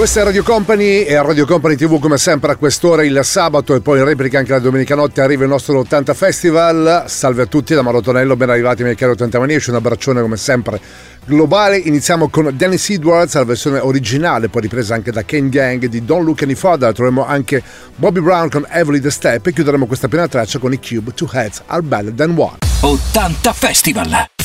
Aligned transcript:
Questa 0.00 0.22
è 0.22 0.24
Radio 0.24 0.42
Company 0.42 1.02
e 1.02 1.20
Radio 1.20 1.44
Company 1.44 1.76
TV 1.76 1.98
come 1.98 2.16
sempre 2.16 2.52
a 2.52 2.56
quest'ora 2.56 3.04
il 3.04 3.20
sabato 3.22 3.74
e 3.74 3.82
poi 3.82 3.98
in 3.98 4.06
replica 4.06 4.38
anche 4.38 4.52
la 4.52 4.58
domenica 4.58 4.94
notte 4.94 5.20
arriva 5.20 5.42
il 5.42 5.50
nostro 5.50 5.78
80 5.80 6.14
Festival. 6.14 7.04
Salve 7.06 7.42
a 7.42 7.44
tutti 7.44 7.74
da 7.74 7.82
Mauro 7.82 8.00
Tonello, 8.00 8.34
ben 8.34 8.48
arrivati 8.48 8.82
miei 8.82 8.94
cari 8.94 9.12
80 9.12 9.38
maniaci, 9.38 9.68
un 9.68 9.76
abbraccione 9.76 10.22
come 10.22 10.38
sempre 10.38 10.80
globale. 11.26 11.76
Iniziamo 11.76 12.30
con 12.30 12.50
Dennis 12.56 12.88
Edwards, 12.88 13.34
la 13.34 13.44
versione 13.44 13.78
originale, 13.78 14.48
poi 14.48 14.62
ripresa 14.62 14.94
anche 14.94 15.12
da 15.12 15.22
Kane 15.22 15.50
Gang 15.50 15.84
di 15.84 16.02
Don't 16.02 16.24
Look 16.24 16.44
Any 16.44 16.54
Further. 16.54 16.94
Troveremo 16.94 17.26
anche 17.26 17.62
Bobby 17.96 18.20
Brown 18.20 18.48
con 18.48 18.66
Everly 18.70 19.00
The 19.00 19.10
Step 19.10 19.48
e 19.48 19.52
chiuderemo 19.52 19.84
questa 19.84 20.08
prima 20.08 20.26
traccia 20.28 20.58
con 20.58 20.72
i 20.72 20.80
Cube 20.80 21.12
Two 21.12 21.28
Heads 21.30 21.60
Are 21.66 21.82
Better 21.82 22.14
Than 22.14 22.34
One. 22.38 22.56
80 22.80 23.52
Festival! 23.52 24.39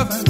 lover. 0.00 0.29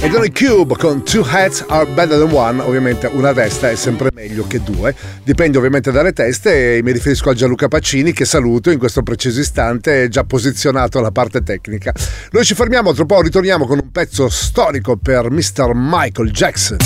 Erano 0.00 0.24
i 0.24 0.32
Cube 0.32 0.76
con 0.76 1.04
Two 1.04 1.26
Heads 1.26 1.66
Are 1.68 1.86
Better 1.86 2.18
Than 2.18 2.32
One, 2.32 2.62
ovviamente 2.62 3.08
una 3.12 3.34
testa 3.34 3.70
è 3.70 3.76
sempre 3.76 4.10
meglio 4.14 4.46
che 4.46 4.62
due, 4.62 4.94
dipende 5.22 5.58
ovviamente 5.58 5.92
dalle 5.92 6.12
teste 6.12 6.76
e 6.76 6.82
mi 6.82 6.92
riferisco 6.92 7.28
a 7.28 7.34
Gianluca 7.34 7.68
Pacini 7.68 8.12
che 8.12 8.24
saluto 8.24 8.70
in 8.70 8.78
questo 8.78 9.02
preciso 9.02 9.40
istante, 9.40 10.08
già 10.08 10.24
posizionato 10.24 10.98
alla 10.98 11.10
parte 11.10 11.42
tecnica. 11.42 11.92
Noi 12.30 12.44
ci 12.44 12.54
fermiamo, 12.54 12.94
tra 12.94 13.04
poco 13.04 13.22
ritorniamo 13.22 13.66
con 13.66 13.78
un 13.78 13.90
pezzo 13.90 14.28
storico 14.30 14.96
per 14.96 15.30
Mr. 15.30 15.72
Michael 15.74 16.30
Jackson. 16.30 16.78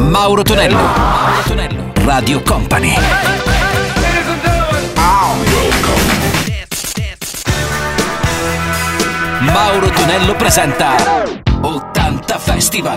Mauro 0.00 0.42
Tonello, 0.42 0.76
Mauro 0.76 1.42
Tonello, 1.46 1.92
Radio 2.04 2.42
Company. 2.42 2.94
Mauro 9.40 9.88
Tonello 9.90 10.34
presenta 10.34 10.96
80 11.60 11.95
Festival. 12.56 12.96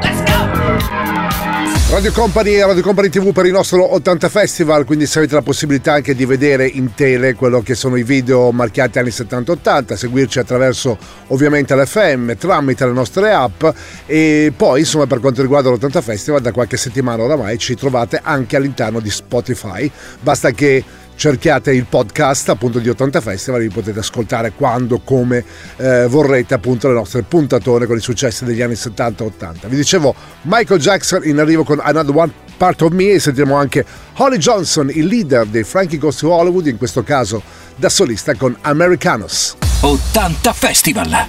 Let's 0.00 0.22
go! 0.22 1.94
Radio 1.94 2.10
Company 2.10 2.54
e 2.54 2.64
Radio 2.64 2.82
Company 2.82 3.10
TV 3.10 3.32
per 3.32 3.44
il 3.44 3.52
nostro 3.52 3.92
80 3.92 4.30
Festival, 4.30 4.86
quindi 4.86 5.04
se 5.04 5.18
avete 5.18 5.34
la 5.34 5.42
possibilità 5.42 5.92
anche 5.92 6.14
di 6.14 6.24
vedere 6.24 6.66
in 6.66 6.94
tele 6.94 7.34
quello 7.34 7.60
che 7.60 7.74
sono 7.74 7.96
i 7.96 8.02
video 8.02 8.50
marchiati 8.50 8.98
anni 8.98 9.10
70-80, 9.10 9.92
seguirci 9.92 10.38
attraverso 10.38 10.96
ovviamente 11.26 11.76
l'FM 11.76 12.34
tramite 12.38 12.86
le 12.86 12.92
nostre 12.92 13.30
app 13.30 13.62
e 14.06 14.54
poi 14.56 14.80
insomma 14.80 15.06
per 15.06 15.20
quanto 15.20 15.42
riguarda 15.42 15.68
l'80 15.68 16.00
Festival 16.00 16.40
da 16.40 16.52
qualche 16.52 16.78
settimana 16.78 17.22
oramai 17.22 17.58
ci 17.58 17.74
trovate 17.74 18.18
anche 18.22 18.56
all'interno 18.56 19.00
di 19.00 19.10
Spotify, 19.10 19.90
basta 20.22 20.50
che 20.52 20.82
cerchiate 21.18 21.72
il 21.72 21.84
podcast 21.84 22.48
appunto 22.48 22.78
di 22.78 22.88
80 22.88 23.20
Festival, 23.20 23.60
vi 23.60 23.68
potete 23.68 23.98
ascoltare 23.98 24.52
quando, 24.52 25.00
come 25.00 25.44
eh, 25.76 26.06
vorrete 26.06 26.54
appunto 26.54 26.86
le 26.86 26.94
nostre 26.94 27.22
puntatone 27.22 27.86
con 27.86 27.96
i 27.96 28.00
successi 28.00 28.44
degli 28.44 28.62
anni 28.62 28.74
70-80. 28.74 29.66
Vi 29.66 29.76
dicevo 29.76 30.14
Michael 30.42 30.80
Jackson 30.80 31.24
in 31.24 31.40
arrivo 31.40 31.64
con 31.64 31.80
Another 31.82 32.16
One 32.16 32.32
Part 32.56 32.82
of 32.82 32.92
Me 32.92 33.10
e 33.10 33.18
sentiremo 33.18 33.56
anche 33.56 33.84
Holly 34.14 34.38
Johnson, 34.38 34.90
il 34.90 35.06
leader 35.06 35.44
dei 35.46 35.64
Frankie 35.64 35.98
Goes 35.98 36.18
to 36.18 36.30
Hollywood, 36.30 36.66
in 36.66 36.78
questo 36.78 37.02
caso 37.02 37.42
da 37.74 37.88
solista 37.88 38.34
con 38.34 38.56
Americanos. 38.60 39.56
80 39.80 40.52
Festival. 40.52 41.28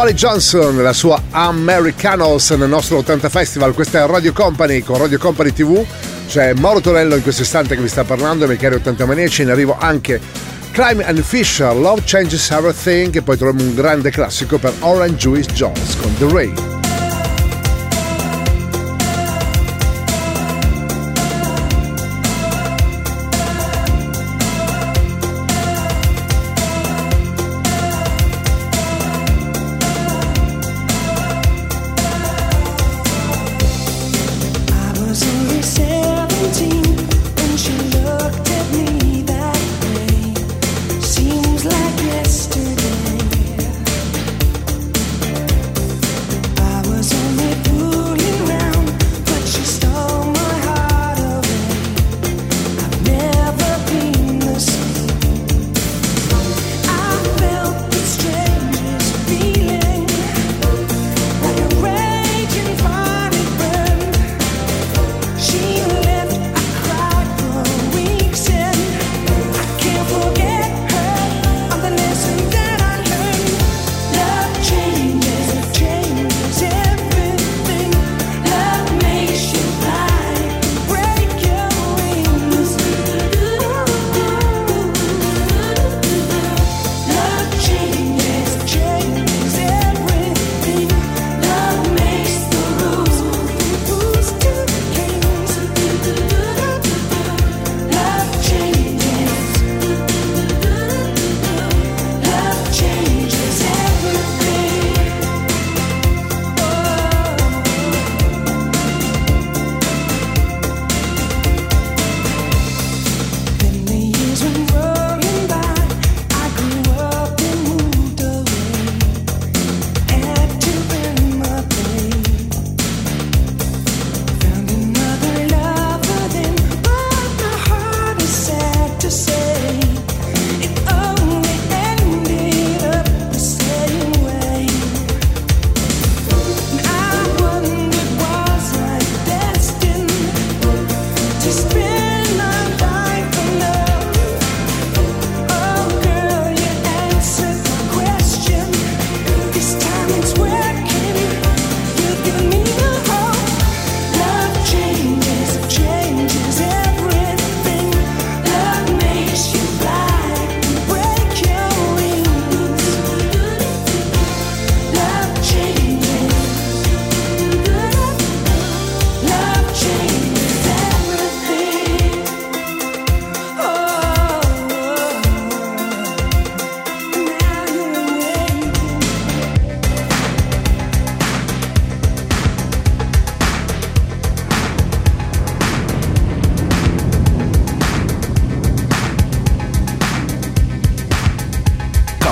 Holly 0.00 0.14
Johnson, 0.14 0.82
la 0.82 0.94
sua 0.94 1.22
Americanos 1.30 2.48
nel 2.52 2.70
nostro 2.70 2.96
80 2.96 3.28
Festival, 3.28 3.74
questa 3.74 4.02
è 4.02 4.06
Radio 4.06 4.32
Company 4.32 4.80
con 4.80 4.96
Radio 4.96 5.18
Company 5.18 5.52
TV, 5.52 5.84
c'è 6.26 6.54
Mauro 6.54 6.80
Torello 6.80 7.16
in 7.16 7.22
questo 7.22 7.42
istante 7.42 7.74
che 7.74 7.82
vi 7.82 7.88
sta 7.88 8.02
parlando, 8.02 8.46
miei 8.46 8.56
cari 8.56 8.76
80 8.76 9.04
maniaci, 9.04 9.42
in 9.42 9.50
arrivo 9.50 9.76
anche 9.78 10.18
Crime 10.70 11.04
and 11.04 11.20
Fisher, 11.20 11.76
Love 11.76 12.00
Changes 12.06 12.50
Everything 12.50 13.14
e 13.14 13.20
poi 13.20 13.36
troviamo 13.36 13.68
un 13.68 13.74
grande 13.74 14.08
classico 14.10 14.56
per 14.56 14.72
Orange 14.78 15.16
Juice 15.16 15.52
Jones 15.52 15.94
con 16.00 16.16
The 16.16 16.32
Rain. 16.32 16.69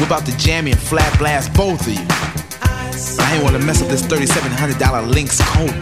Whip 0.00 0.10
out 0.10 0.24
the 0.24 0.34
jammy 0.38 0.72
and 0.72 0.80
flat 0.80 1.16
blast 1.18 1.52
both 1.54 1.80
of 1.82 1.92
you. 1.92 2.06
I 3.20 3.34
ain't 3.34 3.42
want 3.44 3.56
to 3.56 3.62
mess 3.62 3.82
up 3.82 3.88
this 3.88 4.02
$3,700 4.02 5.08
Lynx 5.12 5.40
coat. 5.52 5.72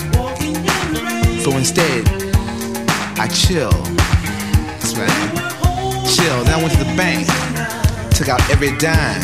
So 1.42 1.56
instead, 1.56 2.06
I 3.18 3.28
chill. 3.28 3.70
That's 4.78 4.96
right. 4.96 5.10
Chill. 6.06 6.44
Then 6.44 6.54
I 6.54 6.62
went 6.62 6.72
to 6.72 6.78
the 6.78 6.92
bank, 6.96 7.26
took 8.14 8.28
out 8.28 8.40
every 8.50 8.76
dime, 8.78 9.22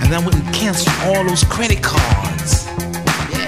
and 0.00 0.10
then 0.10 0.14
I 0.14 0.24
went 0.24 0.34
and 0.34 0.54
canceled 0.54 0.94
all 1.04 1.24
those 1.24 1.44
credit 1.44 1.80
cards. 1.80 2.66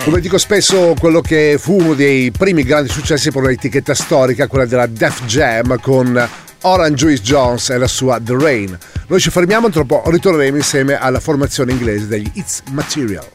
Come 0.05 0.21
dico 0.21 0.39
spesso, 0.39 0.95
quello 0.99 1.21
che 1.21 1.57
fu 1.59 1.79
uno 1.79 1.95
dei 1.95 2.31
primi 2.31 2.63
grandi 2.63 2.89
successi 2.91 3.31
per 3.31 3.43
un'etichetta 3.43 3.95
storica, 3.95 4.47
quella 4.47 4.65
della 4.65 4.87
Def 4.87 5.25
Jam 5.27 5.79
con 5.79 6.29
Orange 6.63 6.95
Juice 7.05 7.23
Jones 7.23 7.71
e 7.71 7.79
la 7.79 7.87
sua 7.87 8.19
The 8.21 8.37
Rain. 8.39 8.79
Noi 9.07 9.21
ci 9.21 9.31
fermiamo, 9.31 9.71
tra 9.71 9.85
poco 9.85 10.11
ritorneremo 10.11 10.57
insieme 10.57 10.99
alla 10.99 11.21
formazione 11.21 11.73
inglese 11.73 12.07
degli 12.07 12.31
It's 12.35 12.63
Material. 12.71 13.27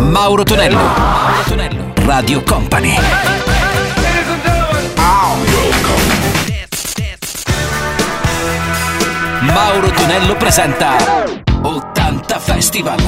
Mauro 0.00 0.42
Tonello. 0.42 0.76
Mauro 0.76 1.42
Tonello. 1.46 1.92
Radio 1.96 2.42
Company. 2.42 2.96
Mauro 9.40 9.90
Tonello 9.90 10.36
presenta 10.36 10.96
80 11.62 12.38
Festival. 12.38 13.00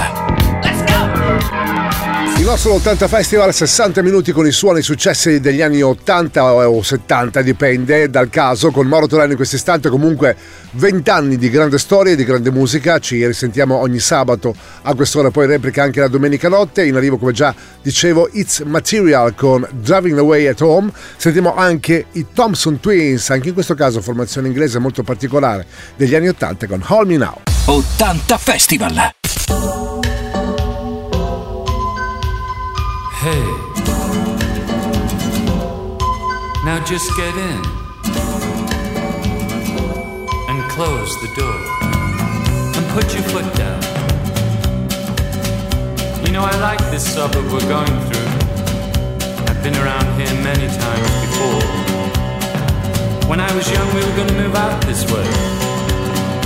Il 2.45 2.51
nostro 2.51 2.75
80 2.75 3.09
Festival, 3.09 3.55
60 3.55 4.03
minuti 4.03 4.31
con 4.31 4.47
i 4.47 4.51
suoni 4.51 4.83
successi 4.83 5.41
degli 5.41 5.63
anni 5.63 5.81
80 5.81 6.69
o 6.69 6.83
70, 6.83 7.41
dipende 7.41 8.11
dal 8.11 8.29
caso. 8.29 8.71
Con 8.71 8.87
Mauro 8.87 9.07
Tonello 9.07 9.31
in 9.31 9.37
questo 9.37 9.57
istante 9.57 9.89
comunque 9.89 10.37
20 10.73 11.09
anni 11.09 11.37
di 11.39 11.49
grande 11.49 11.79
storia 11.79 12.13
e 12.13 12.17
di 12.17 12.25
grande 12.25 12.51
musica. 12.51 12.99
Ci 12.99 13.27
risentiamo 13.27 13.77
ogni 13.77 13.99
sabato 13.99 14.55
a 14.83 14.95
quest'ora, 14.95 15.31
poi 15.31 15.47
replica 15.47 15.85
anche 15.85 16.01
la 16.01 16.09
domenica 16.09 16.51
notte. 16.51 16.85
In 16.85 16.97
arrivo, 16.97 17.17
come 17.17 17.33
già 17.33 17.55
dicevo, 17.81 18.29
It's 18.33 18.61
Material 18.61 19.35
con 19.35 19.67
Driving 19.73 20.19
Away 20.19 20.47
at 20.47 20.61
Home. 20.61 20.93
Sentiamo 21.17 21.55
anche 21.55 22.09
i 22.13 22.27
Thompson 22.35 22.79
Twins, 22.79 23.31
anche 23.31 23.49
in 23.49 23.55
questo 23.55 23.73
caso 23.73 24.03
formazione 24.03 24.49
inglese 24.49 24.79
molto 24.79 25.03
particolare 25.03 25.65
degli 25.97 26.15
anni 26.15 26.29
80 26.29 26.67
con 26.67 26.85
Hold 26.89 27.09
Me 27.09 27.17
Now. 27.17 27.41
80 27.65 28.37
Festival. 28.37 29.13
I 36.85 36.87
just 36.87 37.17
get 37.17 37.35
in 37.35 37.65
and 40.51 40.71
close 40.71 41.17
the 41.23 41.33
door 41.35 41.59
and 42.77 42.85
put 42.93 43.09
your 43.15 43.23
foot 43.33 43.49
down? 43.57 43.81
You 46.27 46.33
know, 46.33 46.45
I 46.45 46.55
like 46.61 46.81
this 46.91 47.03
suburb 47.15 47.51
we're 47.51 47.67
going 47.73 47.97
through. 48.05 48.29
I've 49.49 49.63
been 49.63 49.75
around 49.77 50.05
here 50.21 50.35
many 50.45 50.69
times 50.77 51.09
before. 51.25 51.65
When 53.31 53.41
I 53.41 53.51
was 53.57 53.65
young, 53.73 53.89
we 53.95 54.05
were 54.05 54.17
going 54.17 54.29
to 54.29 54.35
move 54.45 54.55
out 54.55 54.85
this 54.85 55.11
way 55.11 55.25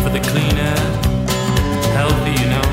for 0.04 0.10
the 0.10 0.20
clean 0.30 0.56
air, 0.56 0.84
healthy, 1.98 2.34
you 2.38 2.48
know, 2.54 2.68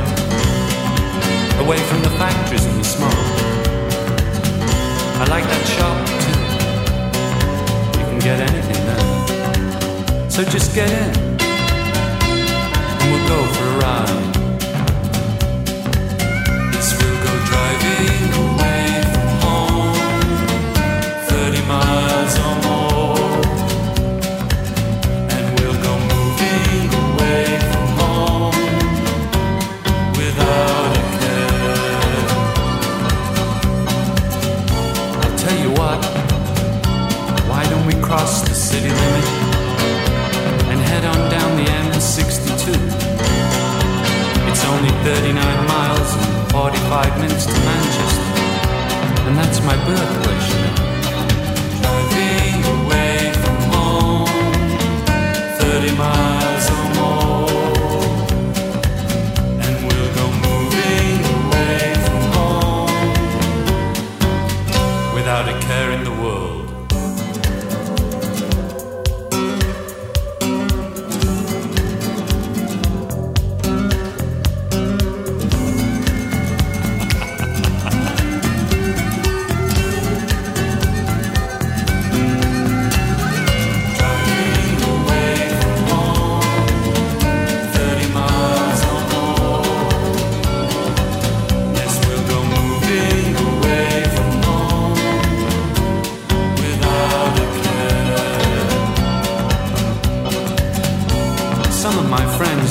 away 1.66 1.80
from 1.90 2.04
the 2.04 2.12
factories 2.22 2.64
and 2.64 2.80
the 2.80 2.84
smoke. 2.84 3.26
I 5.18 5.26
like 5.32 5.46
that 5.46 5.66
shop 5.66 6.15
can 8.20 8.38
get 8.38 8.50
anything 8.50 8.86
done. 8.86 10.30
So 10.30 10.44
just 10.44 10.76
get 10.76 10.90
in, 10.90 11.40
and 13.00 13.12
we'll 13.12 13.28
go 13.28 13.44
for 13.54 13.64
a 13.64 13.78
ride. 13.80 14.35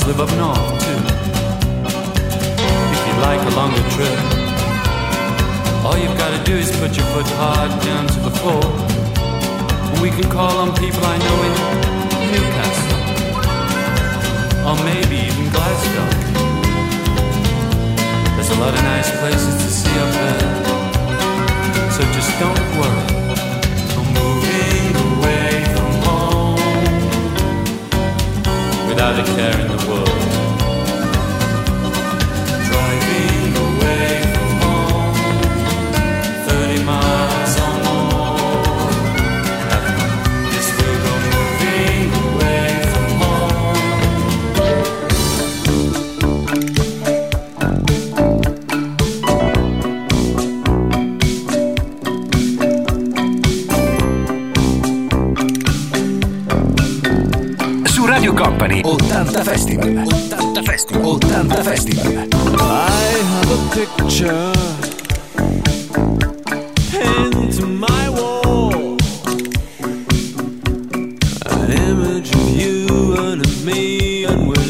live 0.07 0.19
up 0.19 0.29
north 0.37 0.69
too. 0.85 1.01
If 2.93 2.99
you'd 3.07 3.21
like 3.25 3.41
a 3.41 3.53
longer 3.55 3.81
trip, 3.89 4.19
all 5.83 5.97
you've 5.97 6.17
got 6.17 6.29
to 6.37 6.43
do 6.43 6.53
is 6.55 6.69
put 6.77 6.95
your 6.95 7.07
foot 7.07 7.25
hard 7.41 7.71
down 7.81 8.05
to 8.07 8.19
the 8.19 8.29
floor. 8.29 8.63
And 9.89 10.01
we 10.01 10.11
can 10.11 10.29
call 10.29 10.57
on 10.57 10.75
people 10.75 11.01
I 11.03 11.17
know 11.17 11.37
in 11.47 11.53
Newcastle, 12.33 13.01
or 14.67 14.75
maybe 14.85 15.17
even 15.25 15.49
Glasgow. 15.49 16.07
There's 18.35 18.51
a 18.51 18.59
lot 18.61 18.73
of 18.77 18.83
nice 18.83 19.09
places 19.19 19.55
to 19.63 19.69
see 19.71 19.97
up 20.03 20.11
there, 20.21 20.39
so 21.89 22.01
just 22.13 22.31
don't 22.37 22.63
worry. 22.77 23.05
I'm 23.97 24.05
moving 24.13 24.95
away. 25.17 25.54
without 29.07 29.29
a 29.29 29.35
care 29.35 29.59
in 29.61 29.67
the 29.67 29.87
world. 29.87 30.24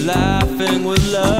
laughing 0.06 0.84
with 0.84 1.12
love. 1.12 1.35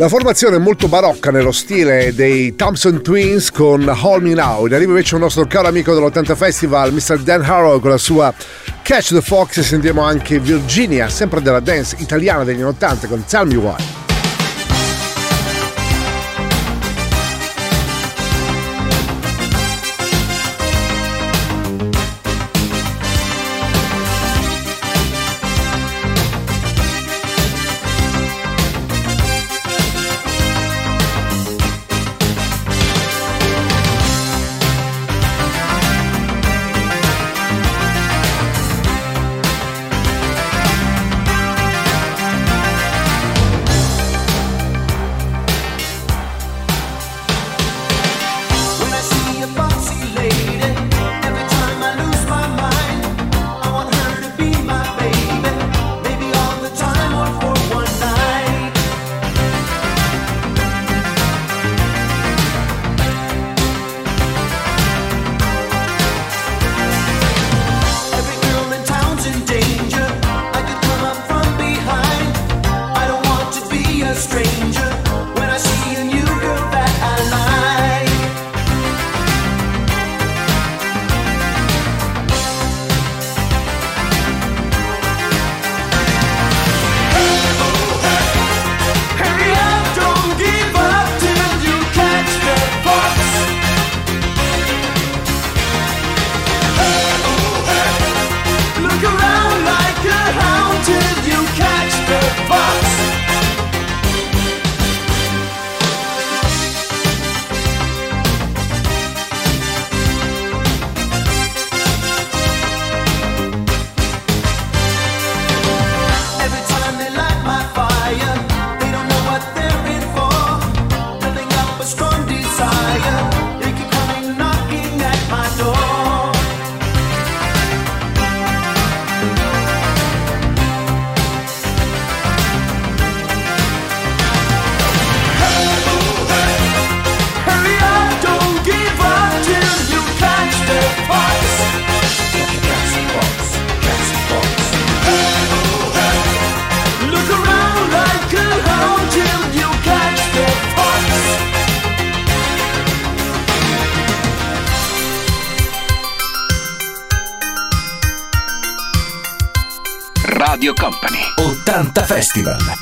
La 0.00 0.08
formazione 0.08 0.56
è 0.56 0.58
molto 0.58 0.88
barocca 0.88 1.30
nello 1.30 1.52
stile 1.52 2.14
dei 2.14 2.56
Thompson 2.56 3.02
Twins 3.02 3.50
con 3.50 3.86
Hold 3.86 4.22
Me 4.22 4.32
Now. 4.32 4.64
In 4.64 4.72
arrivo 4.72 4.92
invece 4.92 5.14
un 5.14 5.20
nostro 5.20 5.46
caro 5.46 5.68
amico 5.68 5.92
dell'80 5.92 6.34
Festival, 6.36 6.90
Mr. 6.90 7.18
Dan 7.20 7.42
Harrow 7.42 7.78
con 7.80 7.90
la 7.90 7.98
sua 7.98 8.32
Catch 8.80 9.12
the 9.12 9.20
Fox 9.20 9.58
e 9.58 9.62
sentiamo 9.62 10.00
anche 10.00 10.38
Virginia, 10.40 11.10
sempre 11.10 11.42
della 11.42 11.60
dance 11.60 11.96
italiana 11.98 12.44
degli 12.44 12.62
anni 12.62 12.70
80 12.70 13.08
con 13.08 13.24
Tell 13.26 13.46
Me 13.46 13.56
Why. 13.56 13.99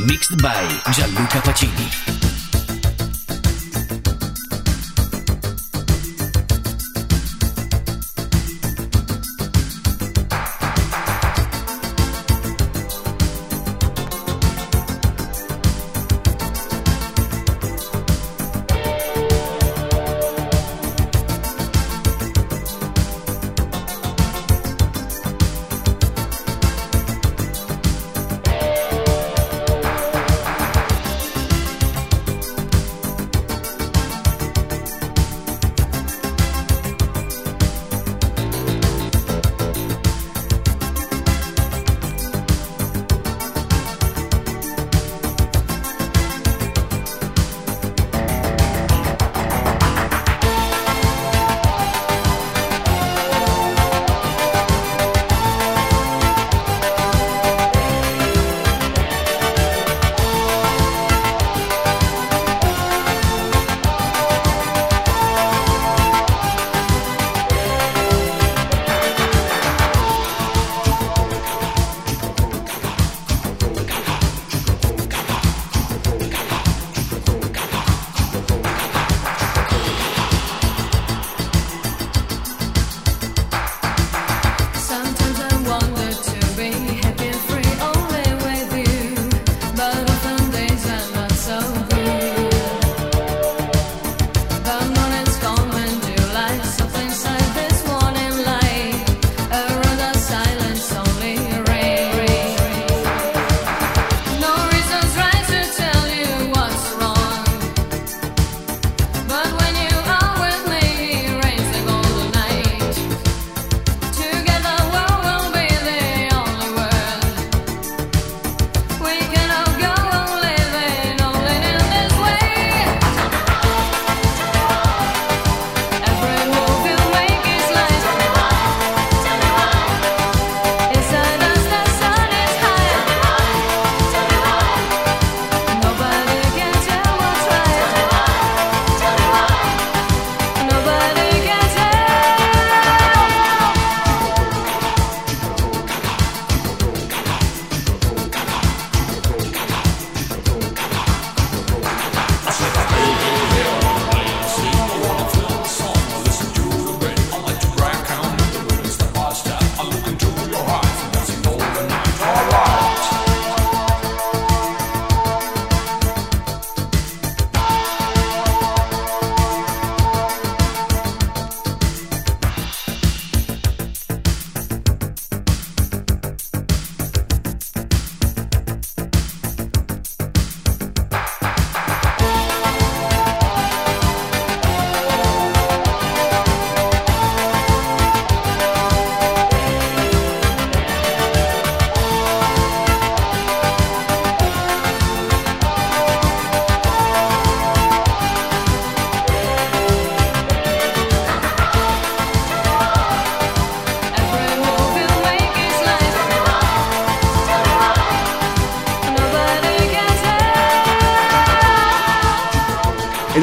mixed 0.09 0.41
by 0.41 0.65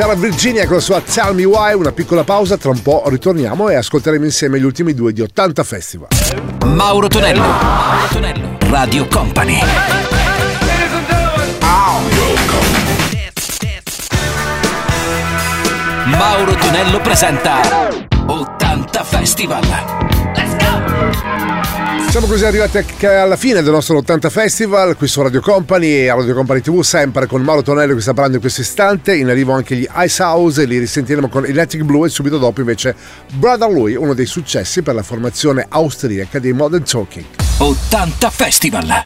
era 0.05 0.13
Virginia 0.13 0.65
con 0.65 0.75
la 0.75 0.81
sua 0.81 1.01
Tell 1.01 1.33
Me 1.33 1.45
Why, 1.45 1.73
una 1.73 1.91
piccola 1.91 2.23
pausa, 2.23 2.57
tra 2.57 2.69
un 2.69 2.81
po' 2.81 3.03
ritorniamo 3.07 3.69
e 3.69 3.75
ascolteremo 3.75 4.23
insieme 4.23 4.59
gli 4.59 4.63
ultimi 4.63 4.93
due 4.93 5.11
di 5.13 5.21
80 5.21 5.63
Festival. 5.63 6.07
Mauro 6.63 7.07
Tonello, 7.07 7.41
Mauro 7.41 8.07
Tonello, 8.11 8.57
Radio 8.59 9.07
Company. 9.07 9.59
Mauro 16.05 16.53
Tonello 16.55 17.01
presenta 17.01 17.89
80 18.27 19.03
Festival. 19.03 19.94
Siamo 22.15 22.29
così 22.29 22.45
arrivati 22.45 22.81
alla 23.05 23.35
fine 23.35 23.61
del 23.61 23.73
nostro 23.73 23.97
80 23.97 24.29
Festival 24.29 24.95
qui 24.95 25.05
su 25.05 25.21
Radio 25.21 25.41
Company 25.41 25.87
e 25.87 26.07
a 26.07 26.15
Radio 26.15 26.33
Company 26.33 26.61
TV 26.61 26.79
sempre 26.79 27.27
con 27.27 27.41
Mauro 27.41 27.61
Tonello 27.61 27.93
che 27.93 27.99
sta 27.99 28.13
parlando 28.13 28.37
in 28.37 28.41
questo 28.41 28.61
istante. 28.61 29.17
In 29.17 29.27
arrivo 29.27 29.51
anche 29.51 29.75
gli 29.75 29.85
Ice 29.97 30.23
House 30.23 30.61
e 30.61 30.65
li 30.65 30.77
risentiremo 30.77 31.27
con 31.27 31.45
Electric 31.45 31.83
Blue 31.83 32.07
e 32.07 32.09
subito 32.09 32.37
dopo 32.37 32.61
invece 32.61 32.95
Brother 33.33 33.69
Louie 33.69 33.97
uno 33.97 34.13
dei 34.13 34.27
successi 34.27 34.81
per 34.81 34.95
la 34.95 35.03
formazione 35.03 35.65
austriaca 35.67 36.39
dei 36.39 36.53
Modern 36.53 36.85
Talking. 36.85 37.25
80 37.57 38.29
Festival. 38.29 39.03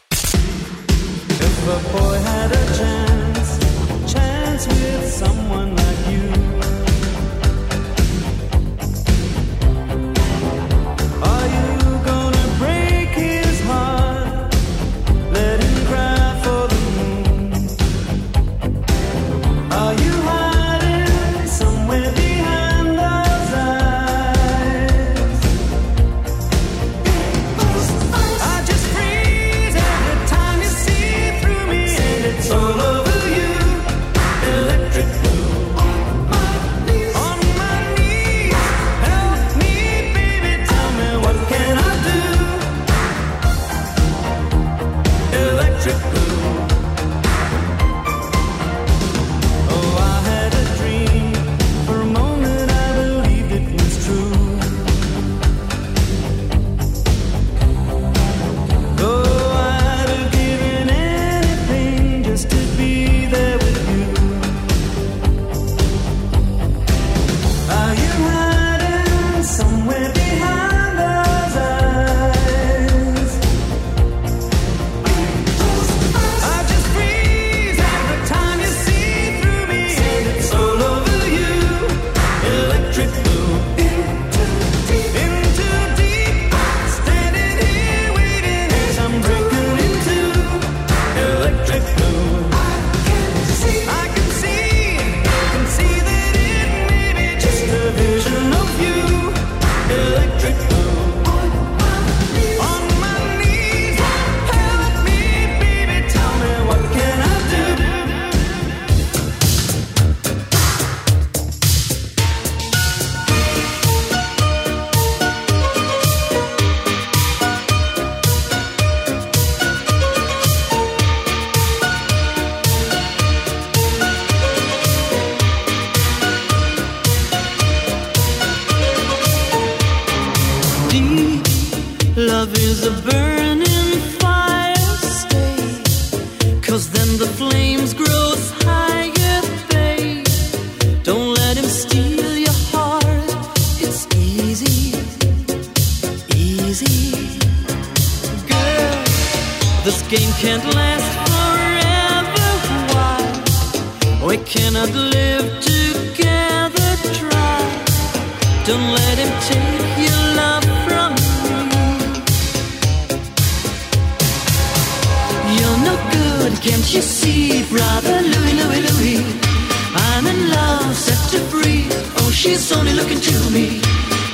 She's 172.42 172.72
only 172.72 172.94
looking 172.94 173.20
to 173.20 173.50
me. 173.50 173.82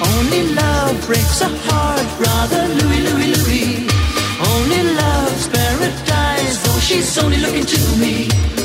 Only 0.00 0.54
love 0.54 1.06
breaks 1.08 1.40
a 1.40 1.48
heart, 1.48 2.06
brother 2.18 2.62
Louie, 2.78 3.02
Louie, 3.02 3.34
Louie. 3.34 3.88
Only 4.54 4.82
love's 4.94 5.48
paradise, 5.48 6.62
though 6.62 6.78
she's 6.78 7.18
only 7.18 7.38
looking 7.38 7.66
to 7.66 7.80
me. 7.98 8.55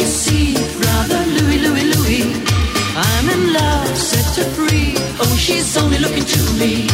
you 0.00 0.06
see, 0.06 0.54
brother 0.80 1.24
Louie, 1.26 1.58
Louie, 1.58 1.92
Louie? 1.94 2.32
I'm 2.94 3.28
in 3.30 3.52
love, 3.52 3.96
set 3.96 4.34
to 4.34 4.44
free. 4.50 4.94
Oh, 5.20 5.36
she's 5.36 5.76
only 5.76 5.98
looking 5.98 6.24
to 6.24 6.52
me. 6.52 6.86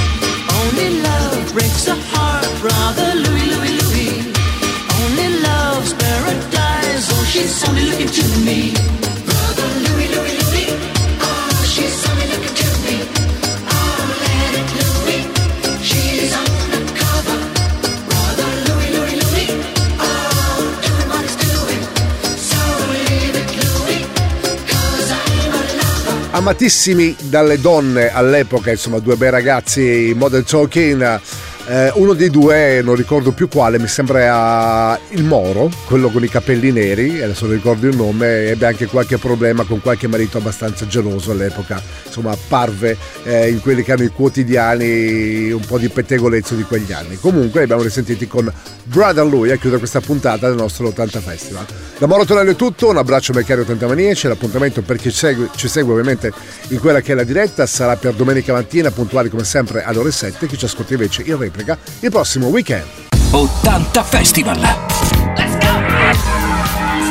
Amatissimi 26.44 27.16
dalle 27.20 27.58
donne 27.58 28.12
all'epoca, 28.12 28.70
insomma, 28.70 28.98
due 28.98 29.16
bei 29.16 29.30
ragazzi 29.30 30.12
modern 30.14 30.44
talking. 30.44 31.20
Eh, 31.66 31.90
uno 31.94 32.12
dei 32.12 32.28
due, 32.28 32.82
non 32.82 32.94
ricordo 32.94 33.32
più 33.32 33.48
quale, 33.48 33.78
mi 33.78 33.86
sembra 33.86 34.98
il 35.10 35.24
Moro, 35.24 35.70
quello 35.86 36.10
con 36.10 36.22
i 36.22 36.28
capelli 36.28 36.70
neri, 36.70 37.22
adesso 37.22 37.46
non 37.46 37.54
ricordo 37.54 37.86
il 37.86 37.96
nome, 37.96 38.48
ebbe 38.48 38.66
anche 38.66 38.86
qualche 38.86 39.16
problema 39.16 39.64
con 39.64 39.80
qualche 39.80 40.06
marito 40.06 40.38
abbastanza 40.38 40.86
geloso 40.86 41.30
all'epoca, 41.30 41.80
insomma 42.04 42.32
apparve 42.32 42.96
eh, 43.24 43.48
in 43.48 43.60
quelli 43.60 43.82
che 43.82 43.92
erano 43.92 44.06
i 44.06 44.10
quotidiani 44.10 45.50
un 45.52 45.64
po' 45.66 45.78
di 45.78 45.88
pettegolezzo 45.88 46.54
di 46.54 46.64
quegli 46.64 46.92
anni. 46.92 47.16
Comunque 47.16 47.60
li 47.60 47.64
abbiamo 47.64 47.82
risentiti 47.82 48.26
con 48.26 48.52
Brother 48.84 49.24
Lui 49.24 49.50
a 49.50 49.56
chiudere 49.56 49.78
questa 49.78 50.00
puntata 50.00 50.48
del 50.48 50.56
nostro 50.56 50.88
80 50.88 51.20
Festival. 51.20 51.64
Da 51.96 52.06
Moro 52.06 52.24
Tonello 52.24 52.50
è 52.50 52.56
tutto, 52.56 52.90
un 52.90 52.98
abbraccio 52.98 53.32
ai 53.32 53.44
Cari 53.44 53.62
80 53.62 53.86
Maniaci, 53.86 54.28
l'appuntamento 54.28 54.82
per 54.82 54.96
chi 54.96 55.10
segue- 55.10 55.48
ci 55.56 55.68
segue 55.68 55.92
ovviamente 55.92 56.32
in 56.68 56.78
quella 56.78 57.00
che 57.00 57.12
è 57.12 57.14
la 57.14 57.24
diretta 57.24 57.64
sarà 57.66 57.96
per 57.96 58.12
domenica 58.12 58.52
mattina, 58.52 58.90
puntuali 58.90 59.30
come 59.30 59.44
sempre 59.44 59.82
alle 59.82 59.98
ore 59.98 60.12
7, 60.12 60.46
chi 60.46 60.58
ci 60.58 60.66
ascolta 60.66 60.92
invece 60.92 61.22
in 61.24 61.36
replica 61.54 61.78
il 62.00 62.10
prossimo 62.10 62.48
weekend. 62.48 62.84
80 63.30 64.02
Festival. 64.02 64.76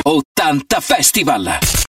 80 0.04 0.80
Festival. 0.82 1.74